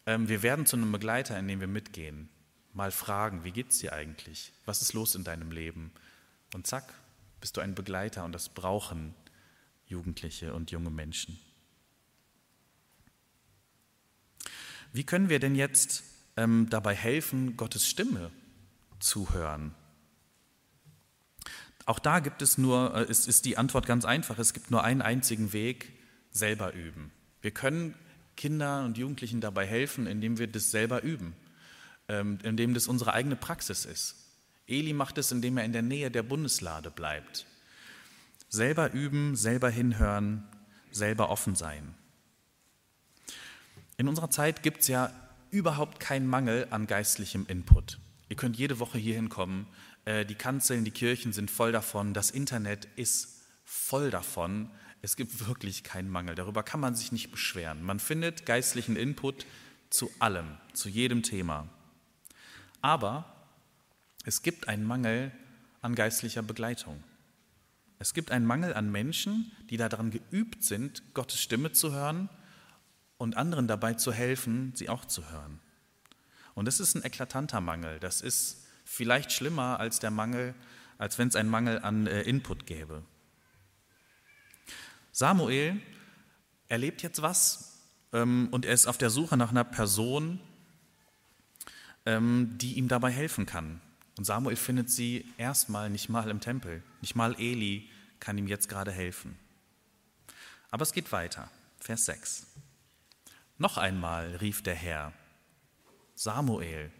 Ähm, 0.05 0.27
wir 0.27 0.43
werden 0.43 0.65
zu 0.65 0.75
einem 0.75 0.91
Begleiter, 0.91 1.39
indem 1.39 1.61
wir 1.61 1.67
mitgehen 1.67 2.27
mal 2.73 2.91
fragen, 2.91 3.43
wie 3.43 3.51
geht's 3.51 3.79
dir 3.79 3.93
eigentlich? 3.93 4.51
Was 4.65 4.81
ist 4.81 4.93
los 4.93 5.15
in 5.15 5.23
deinem 5.23 5.51
Leben? 5.51 5.91
Und 6.53 6.67
zack, 6.67 6.93
bist 7.39 7.57
du 7.57 7.61
ein 7.61 7.75
Begleiter 7.75 8.23
und 8.23 8.33
das 8.33 8.49
brauchen 8.49 9.15
Jugendliche 9.85 10.53
und 10.53 10.71
junge 10.71 10.89
Menschen. 10.89 11.37
Wie 14.93 15.05
können 15.05 15.29
wir 15.29 15.39
denn 15.39 15.55
jetzt 15.55 16.03
ähm, 16.37 16.67
dabei 16.69 16.95
helfen, 16.95 17.57
Gottes 17.57 17.87
Stimme 17.87 18.31
zu 18.99 19.33
hören? 19.33 19.73
Auch 21.85 21.99
da 21.99 22.19
gibt 22.19 22.41
es 22.41 22.57
nur, 22.57 22.95
äh, 22.95 23.09
ist, 23.09 23.27
ist 23.27 23.45
die 23.45 23.57
Antwort 23.57 23.85
ganz 23.85 24.05
einfach. 24.05 24.39
Es 24.39 24.53
gibt 24.53 24.71
nur 24.71 24.83
einen 24.83 25.01
einzigen 25.01 25.53
Weg, 25.53 25.91
selber 26.31 26.73
üben. 26.73 27.11
Wir 27.41 27.51
können 27.51 27.95
Kindern 28.37 28.85
und 28.85 28.97
Jugendlichen 28.97 29.41
dabei 29.41 29.65
helfen, 29.65 30.07
indem 30.07 30.37
wir 30.37 30.47
das 30.47 30.71
selber 30.71 31.03
üben, 31.03 31.35
indem 32.19 32.73
das 32.73 32.87
unsere 32.87 33.13
eigene 33.13 33.35
Praxis 33.35 33.85
ist. 33.85 34.15
Eli 34.67 34.93
macht 34.93 35.17
es, 35.17 35.31
indem 35.31 35.57
er 35.57 35.65
in 35.65 35.73
der 35.73 35.81
Nähe 35.81 36.11
der 36.11 36.23
Bundeslade 36.23 36.91
bleibt. 36.91 37.45
Selber 38.49 38.91
üben, 38.91 39.35
selber 39.35 39.69
hinhören, 39.69 40.43
selber 40.91 41.29
offen 41.29 41.55
sein. 41.55 41.95
In 43.97 44.07
unserer 44.07 44.29
Zeit 44.29 44.63
gibt 44.63 44.81
es 44.81 44.87
ja 44.87 45.13
überhaupt 45.51 45.99
keinen 45.99 46.27
Mangel 46.27 46.67
an 46.69 46.87
geistlichem 46.87 47.45
Input. 47.47 47.99
Ihr 48.29 48.35
könnt 48.35 48.57
jede 48.57 48.79
Woche 48.79 48.97
hier 48.97 49.15
hinkommen. 49.15 49.67
Äh, 50.05 50.25
die 50.25 50.35
Kanzeln, 50.35 50.85
die 50.85 50.91
Kirchen 50.91 51.33
sind 51.33 51.51
voll 51.51 51.71
davon. 51.71 52.13
Das 52.13 52.31
Internet 52.31 52.87
ist 52.95 53.41
voll 53.63 54.09
davon. 54.09 54.69
Es 55.01 55.15
gibt 55.15 55.47
wirklich 55.47 55.83
keinen 55.83 56.09
Mangel. 56.09 56.35
Darüber 56.35 56.63
kann 56.63 56.79
man 56.79 56.95
sich 56.95 57.11
nicht 57.11 57.31
beschweren. 57.31 57.83
Man 57.83 57.99
findet 57.99 58.45
geistlichen 58.45 58.95
Input 58.95 59.45
zu 59.89 60.09
allem, 60.19 60.57
zu 60.73 60.89
jedem 60.89 61.23
Thema. 61.23 61.67
Aber 62.81 63.25
es 64.25 64.41
gibt 64.41 64.67
einen 64.67 64.83
Mangel 64.83 65.31
an 65.81 65.95
geistlicher 65.95 66.41
Begleitung. 66.41 67.03
Es 67.99 68.13
gibt 68.13 68.31
einen 68.31 68.45
Mangel 68.45 68.73
an 68.73 68.91
Menschen, 68.91 69.51
die 69.69 69.77
daran 69.77 70.09
geübt 70.09 70.63
sind, 70.63 71.13
Gottes 71.13 71.39
Stimme 71.39 71.71
zu 71.71 71.91
hören 71.91 72.29
und 73.17 73.37
anderen 73.37 73.67
dabei 73.67 73.93
zu 73.93 74.11
helfen, 74.11 74.73
sie 74.75 74.89
auch 74.89 75.05
zu 75.05 75.29
hören. 75.29 75.59
Und 76.55 76.65
das 76.65 76.79
ist 76.79 76.95
ein 76.95 77.03
eklatanter 77.03 77.61
Mangel. 77.61 77.99
Das 77.99 78.21
ist 78.21 78.65
vielleicht 78.85 79.31
schlimmer 79.31 79.79
als 79.79 79.99
der 79.99 80.11
Mangel, 80.11 80.55
als 80.97 81.17
wenn 81.17 81.27
es 81.27 81.35
einen 81.35 81.49
Mangel 81.49 81.79
an 81.79 82.07
äh, 82.07 82.23
Input 82.23 82.65
gäbe. 82.65 83.03
Samuel 85.11 85.79
erlebt 86.67 87.03
jetzt 87.03 87.21
was 87.21 87.79
ähm, 88.13 88.47
und 88.51 88.65
er 88.65 88.73
ist 88.73 88.87
auf 88.87 88.97
der 88.97 89.09
Suche 89.09 89.37
nach 89.37 89.51
einer 89.51 89.63
Person, 89.63 90.39
die 92.05 92.73
ihm 92.73 92.87
dabei 92.87 93.11
helfen 93.11 93.45
kann. 93.45 93.79
Und 94.17 94.25
Samuel 94.25 94.55
findet 94.55 94.89
sie 94.89 95.25
erstmal 95.37 95.89
nicht 95.89 96.09
mal 96.09 96.29
im 96.29 96.39
Tempel, 96.39 96.83
nicht 97.01 97.15
mal 97.15 97.35
Eli 97.39 97.89
kann 98.19 98.37
ihm 98.37 98.47
jetzt 98.47 98.69
gerade 98.69 98.91
helfen. 98.91 99.37
Aber 100.69 100.83
es 100.83 100.93
geht 100.93 101.11
weiter. 101.11 101.49
Vers 101.79 102.05
6. 102.05 102.47
Noch 103.57 103.77
einmal 103.77 104.35
rief 104.37 104.61
der 104.61 104.75
Herr, 104.75 105.13
Samuel. 106.15 106.91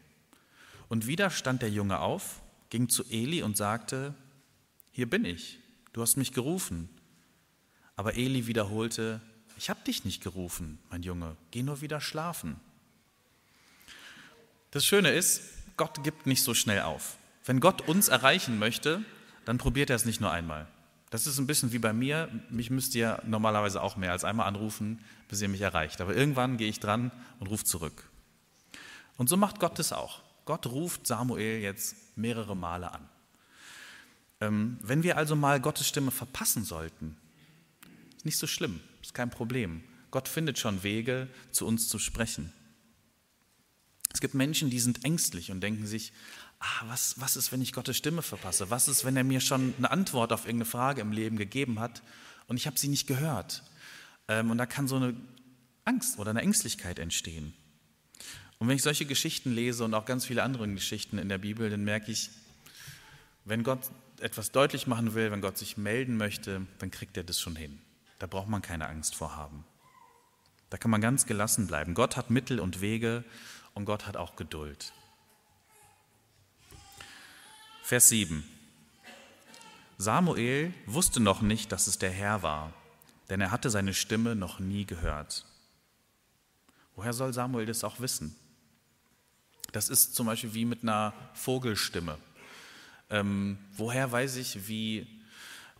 Und 0.89 1.07
wieder 1.07 1.29
stand 1.29 1.61
der 1.61 1.69
Junge 1.69 1.99
auf, 1.99 2.41
ging 2.69 2.89
zu 2.89 3.03
Eli 3.09 3.43
und 3.43 3.57
sagte, 3.57 4.13
hier 4.91 5.09
bin 5.09 5.25
ich, 5.25 5.59
du 5.93 6.01
hast 6.01 6.17
mich 6.17 6.33
gerufen. 6.33 6.89
Aber 7.95 8.15
Eli 8.15 8.47
wiederholte, 8.47 9.21
ich 9.57 9.69
habe 9.69 9.83
dich 9.83 10.05
nicht 10.05 10.21
gerufen, 10.23 10.79
mein 10.89 11.03
Junge, 11.03 11.37
geh 11.51 11.63
nur 11.63 11.81
wieder 11.81 12.01
schlafen. 12.01 12.59
Das 14.71 14.85
Schöne 14.85 15.11
ist, 15.11 15.41
Gott 15.75 16.01
gibt 16.01 16.27
nicht 16.27 16.43
so 16.43 16.53
schnell 16.53 16.81
auf. 16.83 17.17
Wenn 17.45 17.59
Gott 17.59 17.87
uns 17.89 18.07
erreichen 18.07 18.57
möchte, 18.57 19.03
dann 19.43 19.57
probiert 19.57 19.89
er 19.89 19.97
es 19.97 20.05
nicht 20.05 20.21
nur 20.21 20.31
einmal. 20.31 20.65
Das 21.09 21.27
ist 21.27 21.37
ein 21.39 21.47
bisschen 21.47 21.73
wie 21.73 21.79
bei 21.79 21.91
mir. 21.91 22.29
Mich 22.49 22.69
müsst 22.69 22.95
ihr 22.95 23.21
normalerweise 23.25 23.81
auch 23.81 23.97
mehr 23.97 24.13
als 24.13 24.23
einmal 24.23 24.47
anrufen, 24.47 25.03
bis 25.27 25.41
ihr 25.41 25.49
mich 25.49 25.59
erreicht. 25.59 25.99
Aber 25.99 26.15
irgendwann 26.15 26.55
gehe 26.55 26.69
ich 26.69 26.79
dran 26.79 27.11
und 27.39 27.47
rufe 27.47 27.65
zurück. 27.65 28.09
Und 29.17 29.27
so 29.27 29.35
macht 29.35 29.59
Gott 29.59 29.77
es 29.77 29.91
auch. 29.91 30.21
Gott 30.45 30.65
ruft 30.67 31.05
Samuel 31.05 31.59
jetzt 31.59 31.95
mehrere 32.15 32.55
Male 32.55 32.93
an. 32.93 33.09
Ähm, 34.39 34.77
wenn 34.81 35.03
wir 35.03 35.17
also 35.17 35.35
mal 35.35 35.59
Gottes 35.59 35.85
Stimme 35.85 36.11
verpassen 36.11 36.63
sollten, 36.63 37.17
ist 38.15 38.25
nicht 38.25 38.37
so 38.37 38.47
schlimm, 38.47 38.79
ist 39.01 39.13
kein 39.13 39.29
Problem. 39.29 39.83
Gott 40.11 40.29
findet 40.29 40.59
schon 40.59 40.81
Wege, 40.81 41.27
zu 41.51 41.67
uns 41.67 41.89
zu 41.89 41.99
sprechen. 41.99 42.53
Es 44.21 44.29
gibt 44.29 44.35
Menschen, 44.35 44.69
die 44.69 44.79
sind 44.79 45.03
ängstlich 45.03 45.49
und 45.49 45.61
denken 45.61 45.87
sich, 45.87 46.13
ah, 46.59 46.83
was, 46.85 47.19
was 47.19 47.35
ist, 47.35 47.51
wenn 47.51 47.59
ich 47.59 47.73
Gottes 47.73 47.97
Stimme 47.97 48.21
verpasse? 48.21 48.69
Was 48.69 48.87
ist, 48.87 49.03
wenn 49.03 49.17
er 49.17 49.23
mir 49.23 49.41
schon 49.41 49.73
eine 49.79 49.89
Antwort 49.89 50.31
auf 50.31 50.41
irgendeine 50.41 50.69
Frage 50.69 51.01
im 51.01 51.11
Leben 51.11 51.37
gegeben 51.37 51.79
hat 51.79 52.03
und 52.45 52.55
ich 52.55 52.67
habe 52.67 52.77
sie 52.77 52.87
nicht 52.87 53.07
gehört? 53.07 53.63
Ähm, 54.27 54.51
und 54.51 54.59
da 54.59 54.67
kann 54.67 54.87
so 54.87 54.97
eine 54.97 55.15
Angst 55.85 56.19
oder 56.19 56.29
eine 56.29 56.41
Ängstlichkeit 56.41 56.99
entstehen. 56.99 57.55
Und 58.59 58.67
wenn 58.67 58.75
ich 58.75 58.83
solche 58.83 59.07
Geschichten 59.07 59.55
lese 59.55 59.83
und 59.83 59.95
auch 59.95 60.05
ganz 60.05 60.23
viele 60.23 60.43
andere 60.43 60.67
Geschichten 60.67 61.17
in 61.17 61.27
der 61.27 61.39
Bibel, 61.39 61.71
dann 61.71 61.83
merke 61.83 62.11
ich, 62.11 62.29
wenn 63.43 63.63
Gott 63.63 63.89
etwas 64.19 64.51
deutlich 64.51 64.85
machen 64.85 65.15
will, 65.15 65.31
wenn 65.31 65.41
Gott 65.41 65.57
sich 65.57 65.77
melden 65.77 66.15
möchte, 66.15 66.67
dann 66.77 66.91
kriegt 66.91 67.17
er 67.17 67.23
das 67.23 67.39
schon 67.39 67.55
hin. 67.55 67.81
Da 68.19 68.27
braucht 68.27 68.49
man 68.49 68.61
keine 68.61 68.87
Angst 68.87 69.15
vor 69.15 69.35
haben. 69.35 69.65
Da 70.69 70.77
kann 70.77 70.91
man 70.91 71.01
ganz 71.01 71.25
gelassen 71.25 71.65
bleiben. 71.65 71.95
Gott 71.95 72.17
hat 72.17 72.29
Mittel 72.29 72.59
und 72.59 72.81
Wege 72.81 73.25
und 73.73 73.85
Gott 73.85 74.07
hat 74.07 74.17
auch 74.17 74.35
Geduld. 74.35 74.93
Vers 77.83 78.09
7. 78.09 78.43
Samuel 79.97 80.73
wusste 80.85 81.19
noch 81.19 81.41
nicht, 81.41 81.71
dass 81.71 81.87
es 81.87 81.99
der 81.99 82.11
Herr 82.11 82.41
war, 82.41 82.73
denn 83.29 83.41
er 83.41 83.51
hatte 83.51 83.69
seine 83.69 83.93
Stimme 83.93 84.35
noch 84.35 84.59
nie 84.59 84.85
gehört. 84.85 85.45
Woher 86.95 87.13
soll 87.13 87.33
Samuel 87.33 87.65
das 87.65 87.83
auch 87.83 87.99
wissen? 87.99 88.35
Das 89.71 89.89
ist 89.89 90.15
zum 90.15 90.27
Beispiel 90.27 90.53
wie 90.53 90.65
mit 90.65 90.83
einer 90.83 91.13
Vogelstimme. 91.33 92.17
Ähm, 93.09 93.57
woher 93.75 94.11
weiß 94.11 94.35
ich, 94.37 94.67
wie 94.67 95.07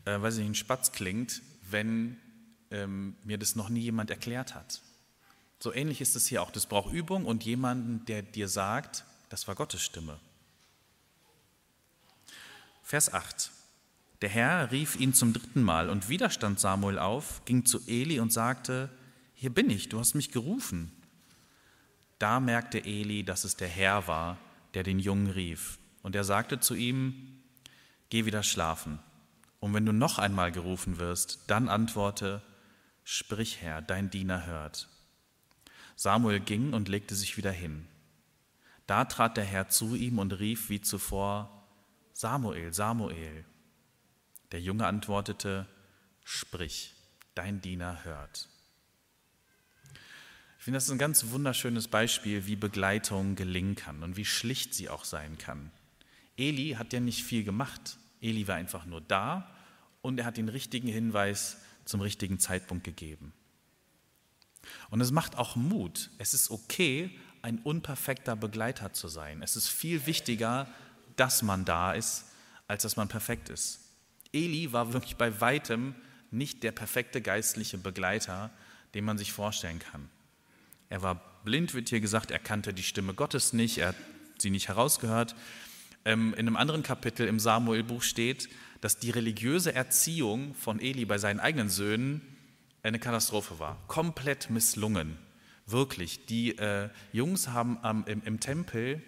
äh, 0.06 0.22
weiß 0.22 0.38
ich, 0.38 0.46
ein 0.46 0.56
Spatz 0.56 0.92
klingt, 0.92 1.42
wenn 1.70 2.20
ähm, 2.72 3.16
mir 3.24 3.38
das 3.38 3.56
noch 3.56 3.70
nie 3.70 3.82
jemand 3.82 4.10
erklärt 4.10 4.56
hat. 4.56 4.82
So 5.62 5.72
ähnlich 5.72 6.02
ist 6.02 6.16
es 6.16 6.26
hier 6.26 6.42
auch. 6.42 6.50
Das 6.50 6.66
braucht 6.66 6.92
Übung 6.92 7.26
und 7.26 7.44
jemanden, 7.44 8.04
der 8.06 8.24
dir 8.24 8.48
sagt, 8.48 9.06
das 9.30 9.48
war 9.48 9.54
Gottes 9.54 9.84
Stimme. 9.84 10.20
Vers 12.82 13.14
8. 13.14 13.52
Der 14.22 14.30
Herr 14.30 14.72
rief 14.72 15.00
ihn 15.00 15.14
zum 15.14 15.34
dritten 15.34 15.62
Mal 15.62 15.92
und 15.92 16.10
wieder 16.10 16.32
stand 16.32 16.60
Samuel 16.60 16.98
auf, 16.98 17.46
ging 17.46 17.64
zu 17.64 17.80
Eli 17.88 18.20
und 18.20 18.34
sagte, 18.34 18.90
hier 19.36 19.52
bin 19.52 19.70
ich, 19.70 19.88
du 19.88 20.00
hast 20.00 20.16
mich 20.16 20.32
gerufen. 20.32 20.92
Da 22.18 22.40
merkte 22.40 22.84
Eli, 22.84 23.24
dass 23.24 23.44
es 23.44 23.56
der 23.56 23.68
Herr 23.68 24.08
war, 24.08 24.40
der 24.74 24.82
den 24.82 24.98
Jungen 24.98 25.30
rief. 25.30 25.78
Und 26.02 26.16
er 26.16 26.24
sagte 26.24 26.60
zu 26.60 26.74
ihm, 26.74 27.40
geh 28.10 28.26
wieder 28.26 28.42
schlafen. 28.42 28.98
Und 29.60 29.76
wenn 29.76 29.86
du 29.86 29.94
noch 29.94 30.18
einmal 30.18 30.52
gerufen 30.52 30.98
wirst, 30.98 31.40
dann 31.46 31.70
antworte, 31.70 32.42
Sprich, 33.04 33.62
Herr, 33.62 33.84
dein 33.84 34.10
Diener 34.10 34.48
hört. 34.48 34.88
Samuel 35.96 36.40
ging 36.40 36.74
und 36.74 36.90
legte 36.90 37.16
sich 37.16 37.38
wieder 37.38 37.52
hin. 37.52 37.88
Da 38.88 39.06
trat 39.06 39.38
der 39.38 39.46
Herr 39.46 39.70
zu 39.70 39.96
ihm 39.96 40.20
und 40.20 40.34
rief 40.40 40.70
wie 40.70 40.82
zuvor, 40.82 41.66
Samuel, 42.14 42.74
Samuel. 42.74 43.46
Der 44.52 44.62
Junge 44.62 44.86
antwortete, 44.86 45.68
Sprich, 46.24 46.94
dein 47.36 47.62
Diener 47.62 48.04
hört. 48.04 48.50
Ich 50.58 50.66
finde, 50.66 50.78
das 50.78 50.86
ist 50.86 50.92
ein 50.92 51.00
ganz 51.00 51.32
wunderschönes 51.32 51.88
Beispiel, 51.88 52.46
wie 52.46 52.56
Begleitung 52.56 53.36
gelingen 53.36 53.76
kann 53.76 54.04
und 54.04 54.18
wie 54.18 54.26
schlicht 54.26 54.76
sie 54.76 54.90
auch 54.90 55.06
sein 55.06 55.38
kann. 55.38 55.72
Eli 56.38 56.76
hat 56.78 56.94
ja 56.94 57.00
nicht 57.00 57.24
viel 57.24 57.44
gemacht. 57.44 57.98
Eli 58.22 58.48
war 58.48 58.56
einfach 58.56 58.86
nur 58.86 59.02
da 59.02 59.50
und 60.02 60.20
er 60.20 60.26
hat 60.26 60.38
den 60.38 60.50
richtigen 60.50 60.88
Hinweis 60.88 61.58
zum 61.86 62.02
richtigen 62.02 62.40
Zeitpunkt 62.40 62.84
gegeben. 62.84 63.34
Und 64.90 65.02
es 65.02 65.12
macht 65.12 65.38
auch 65.38 65.56
Mut. 65.56 66.10
Es 66.18 66.34
ist 66.34 66.52
okay, 66.52 67.12
ein 67.42 67.60
unperfekter 67.60 68.36
Begleiter 68.36 68.94
zu 68.94 69.08
sein. 69.08 69.42
Es 69.42 69.56
ist 69.56 69.70
viel 69.70 70.06
wichtiger, 70.06 70.68
dass 71.16 71.42
man 71.42 71.66
da 71.66 71.94
ist, 71.94 72.26
als 72.68 72.84
dass 72.84 72.96
man 72.96 73.08
perfekt 73.08 73.50
ist. 73.50 73.80
Eli 74.34 74.72
war 74.72 74.94
wirklich 74.94 75.18
bei 75.18 75.42
weitem 75.42 75.96
nicht 76.30 76.64
der 76.64 76.72
perfekte 76.72 77.22
geistliche 77.22 77.78
Begleiter, 77.78 78.50
den 78.94 79.04
man 79.04 79.18
sich 79.18 79.34
vorstellen 79.34 79.80
kann. 79.80 80.10
Er 80.90 81.02
war 81.02 81.22
blind, 81.44 81.74
wird 81.74 81.90
hier 81.90 82.00
gesagt, 82.00 82.32
er 82.32 82.40
kannte 82.40 82.74
die 82.74 82.84
Stimme 82.84 83.14
Gottes 83.14 83.54
nicht, 83.54 83.80
er 83.80 83.90
hat 83.90 83.96
sie 84.38 84.50
nicht 84.50 84.68
herausgehört. 84.68 85.36
Ähm, 86.06 86.34
in 86.34 86.48
einem 86.48 86.56
anderen 86.56 86.84
Kapitel 86.84 87.28
im 87.28 87.40
Samuelbuch 87.40 88.04
steht, 88.04 88.50
dass 88.80 88.98
die 88.98 89.12
religiöse 89.12 89.74
Erziehung 89.76 90.56
von 90.56 90.80
Eli 90.80 91.06
bei 91.06 91.18
seinen 91.18 91.40
eigenen 91.40 91.70
Söhnen 91.70 92.22
eine 92.84 93.00
Katastrophe 93.00 93.60
war. 93.60 93.78
Komplett 93.88 94.50
misslungen. 94.50 95.18
Wirklich. 95.66 96.26
Die 96.26 96.58
äh, 96.58 96.90
Jungs 97.14 97.50
haben 97.50 97.78
am, 97.82 98.06
im, 98.06 98.24
im 98.24 98.40
Tempel 98.40 99.02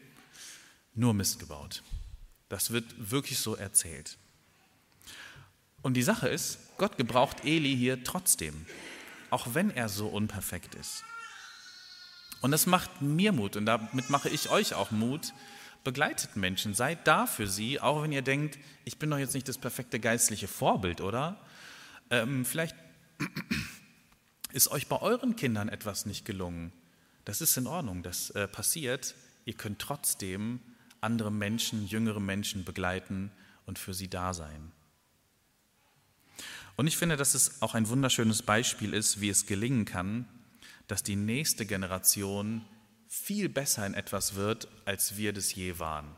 nur 0.94 1.13
Mist 1.13 1.39
gebaut. 1.39 1.84
Das 2.50 2.72
wird 2.72 2.86
wirklich 3.12 3.39
so 3.39 3.56
erzählt. 3.56 4.18
Und 5.82 5.96
die 5.96 6.03
Sache 6.03 6.30
ist, 6.30 6.60
Gott 6.77 6.98
gebraucht 6.98 7.44
Eli 7.44 7.75
hier 7.75 8.03
trotzdem, 8.03 8.65
auch 9.30 9.48
wenn 9.53 9.70
er 9.70 9.89
so 9.89 10.08
unperfekt 10.08 10.75
ist. 10.75 11.03
Und 12.42 12.51
das 12.51 12.65
macht 12.65 13.01
mir 13.01 13.32
Mut 13.32 13.56
und 13.56 13.65
damit 13.65 14.10
mache 14.10 14.30
ich 14.30 14.50
euch 14.50 14.74
auch 14.74 14.92
Mut. 14.92 15.34
Begleitet 15.84 16.38
Menschen, 16.38 16.74
seid 16.74 17.08
da 17.08 17.25
für 17.25 17.48
sie, 17.48 17.80
auch 17.80 18.03
wenn 18.03 18.13
ihr 18.13 18.22
denkt, 18.22 18.58
ich 18.86 18.98
bin 18.98 19.10
doch 19.10 19.18
jetzt 19.18 19.34
nicht 19.34 19.50
das 19.50 19.58
perfekte 19.58 20.00
geistliche 20.00 20.48
Vorbild, 20.48 21.01
oder? 21.01 21.38
Ähm, 22.10 22.46
vielleicht 22.46 22.75
ist 24.51 24.70
euch 24.70 24.88
bei 24.88 25.01
euren 25.01 25.36
Kindern 25.36 25.70
etwas 25.70 26.06
nicht 26.06 26.25
gelungen. 26.25 26.72
Das 27.25 27.42
ist 27.42 27.58
in 27.58 27.68
Ordnung, 27.68 28.03
das 28.03 28.30
äh, 28.32 28.48
passiert. 28.48 29.15
Ihr 29.46 29.53
könnt 29.53 29.80
trotzdem 29.80 30.60
andere 31.01 31.32
Menschen, 31.32 31.86
jüngere 31.88 32.20
Menschen 32.20 32.63
begleiten 32.63 33.32
und 33.65 33.80
für 33.80 33.94
sie 33.94 34.10
da 34.10 34.34
sein. 34.34 34.72
Und 36.75 36.88
ich 36.88 36.98
finde, 36.98 37.18
dass 37.18 37.36
es 37.36 37.62
auch 37.62 37.75
ein 37.75 37.88
wunderschönes 37.88 38.42
Beispiel 38.42 38.94
ist, 38.94 39.22
wie 39.22 39.30
es 39.30 39.46
gelingen 39.46 39.86
kann, 39.86 40.27
dass 40.88 41.03
die 41.03 41.15
nächste 41.15 41.65
Generation 41.65 42.65
viel 43.08 43.48
besser 43.48 43.86
in 43.86 43.94
etwas 43.94 44.36
wird, 44.36 44.68
als 44.86 45.18
wir 45.18 45.34
das 45.34 45.53
je 45.53 45.77
waren. 45.77 46.15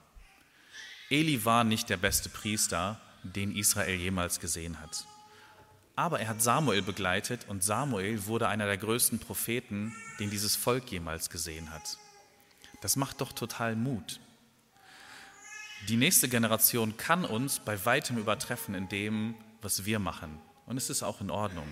Eli 1.09 1.43
war 1.45 1.63
nicht 1.63 1.89
der 1.89 1.97
beste 1.97 2.29
Priester, 2.29 2.99
den 3.23 3.55
Israel 3.55 3.99
jemals 3.99 4.39
gesehen 4.39 4.79
hat. 4.79 5.05
Aber 5.95 6.19
er 6.19 6.27
hat 6.27 6.41
Samuel 6.41 6.81
begleitet 6.81 7.45
und 7.47 7.63
Samuel 7.63 8.25
wurde 8.25 8.47
einer 8.47 8.65
der 8.65 8.77
größten 8.77 9.19
Propheten, 9.19 9.95
den 10.19 10.29
dieses 10.29 10.55
Volk 10.55 10.91
jemals 10.91 11.29
gesehen 11.29 11.71
hat. 11.71 11.97
Das 12.81 12.95
macht 12.95 13.21
doch 13.21 13.31
total 13.31 13.75
Mut. 13.75 14.19
Die 15.87 15.97
nächste 15.97 16.27
Generation 16.27 16.97
kann 16.97 17.25
uns 17.25 17.59
bei 17.59 17.85
weitem 17.85 18.17
übertreffen 18.17 18.75
in 18.75 18.89
dem, 18.89 19.35
was 19.61 19.85
wir 19.85 19.99
machen. 19.99 20.39
Und 20.65 20.77
es 20.77 20.89
ist 20.89 21.03
auch 21.03 21.21
in 21.21 21.29
Ordnung. 21.29 21.67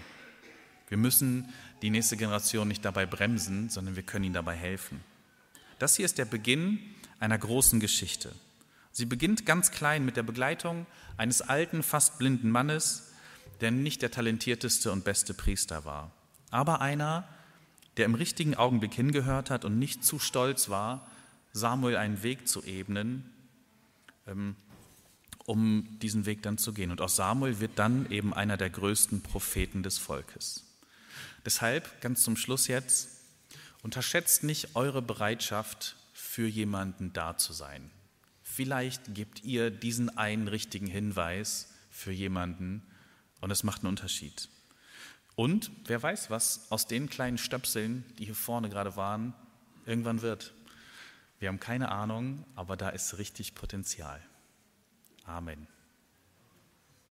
Wir 0.88 0.98
müssen 0.98 1.51
die 1.82 1.89
nächste 1.89 2.15
Generation 2.15 2.68
nicht 2.68 2.86
dabei 2.86 3.06
bremsen, 3.06 3.70
sondern 3.70 3.96
wir 3.96 4.03
können 4.03 4.25
ihnen 4.25 4.36
dabei 4.36 4.56
helfen. 4.56 5.03
Das 5.80 5.96
hier 5.96 6.06
ist 6.06 6.18
der 6.18 6.25
Beginn 6.25 6.80
einer 7.20 7.38
großen 7.38 7.80
Geschichte. 7.80 8.32
Sie 8.92 9.06
beginnt 9.06 9.46
ganz 9.46 9.72
klein 9.72 10.06
mit 10.06 10.18
der 10.18 10.24
Begleitung 10.24 10.86
eines 11.18 11.42
alten, 11.42 11.82
fast 11.82 12.20
blinden 12.20 12.51
Mannes, 12.51 13.12
der 13.62 13.72
nicht 13.72 14.02
der 14.02 14.12
talentierteste 14.12 14.92
und 14.92 15.04
beste 15.04 15.34
Priester 15.34 15.86
war, 15.86 16.12
aber 16.52 16.82
einer, 16.82 17.28
der 17.98 18.06
im 18.06 18.16
richtigen 18.16 18.56
Augenblick 18.56 18.94
hingehört 18.94 19.50
hat 19.50 19.66
und 19.66 19.80
nicht 19.80 20.04
zu 20.04 20.20
stolz 20.20 20.70
war, 20.70 21.08
Samuel 21.54 21.98
einen 21.98 22.24
Weg 22.24 22.48
zu 22.48 22.64
ebnen, 22.64 23.32
ähm, 24.28 24.56
um 25.46 26.00
diesen 26.02 26.26
Weg 26.26 26.42
dann 26.42 26.58
zu 26.58 26.74
gehen. 26.74 26.90
Und 26.90 27.02
aus 27.02 27.16
Samuel 27.16 27.60
wird 27.60 27.78
dann 27.78 28.10
eben 28.10 28.34
einer 28.34 28.58
der 28.58 28.70
größten 28.70 29.22
Propheten 29.22 29.84
des 29.84 29.98
Volkes. 29.98 30.64
Deshalb, 31.46 32.02
ganz 32.02 32.24
zum 32.24 32.38
Schluss 32.38 32.68
jetzt, 32.68 33.10
unterschätzt 33.84 34.44
nicht 34.44 34.76
eure 34.76 35.02
Bereitschaft, 35.02 35.96
für 36.34 36.48
jemanden 36.48 37.14
da 37.14 37.38
zu 37.38 37.54
sein. 37.54 37.92
Vielleicht 38.42 39.14
gebt 39.14 39.44
ihr 39.44 39.70
diesen 39.70 40.18
einen 40.18 40.48
richtigen 40.48 40.88
Hinweis 40.88 41.70
für 41.92 42.12
jemanden 42.12 42.82
und 43.44 43.52
es 43.52 43.64
macht 43.64 43.82
einen 43.82 43.90
Unterschied. 43.90 44.48
Und 45.36 45.70
wer 45.84 46.02
weiß, 46.02 46.30
was 46.30 46.72
aus 46.72 46.88
den 46.88 47.10
kleinen 47.10 47.38
Stöpseln, 47.38 48.06
die 48.18 48.24
hier 48.24 48.36
vorne 48.36 48.70
gerade 48.70 48.96
waren, 48.96 49.34
irgendwann 49.86 50.22
wird. 50.22 50.54
Wir 51.40 51.50
haben 51.50 51.60
keine 51.60 51.92
Ahnung, 51.92 52.46
aber 52.56 52.78
da 52.78 52.88
ist 52.88 53.18
richtig 53.18 53.54
Potenzial. 53.54 54.22
Amen. 55.26 55.68